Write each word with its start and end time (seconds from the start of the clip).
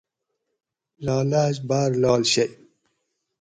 لالاۤل 1.03 1.55
باۤر 1.67 1.91
لاڷ 2.01 2.23
شئی 2.33 2.49